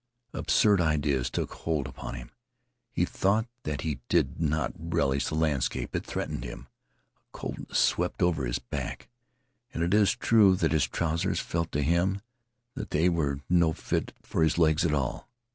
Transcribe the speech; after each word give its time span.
Absurd 0.33 0.81
ideas 0.81 1.29
took 1.29 1.53
hold 1.53 1.87
upon 1.87 2.15
him. 2.15 2.31
He 2.89 3.05
thought 3.05 3.45
that 3.65 3.81
he 3.81 3.99
did 4.09 4.39
not 4.41 4.73
relish 4.75 5.27
the 5.27 5.35
landscape. 5.35 5.95
It 5.95 6.03
threatened 6.07 6.43
him. 6.43 6.65
A 7.19 7.37
coldness 7.37 7.77
swept 7.77 8.23
over 8.23 8.47
his 8.47 8.57
back, 8.57 9.09
and 9.71 9.83
it 9.83 9.93
is 9.93 10.15
true 10.15 10.55
that 10.55 10.71
his 10.71 10.87
trousers 10.87 11.39
felt 11.39 11.71
to 11.73 11.83
him 11.83 12.21
that 12.73 12.89
they 12.89 13.09
were 13.09 13.41
no 13.47 13.73
fit 13.73 14.11
for 14.23 14.41
his 14.41 14.57
legs 14.57 14.83
at 14.83 14.93
all. 14.95 15.29